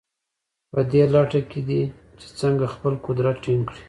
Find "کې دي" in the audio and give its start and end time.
1.49-1.81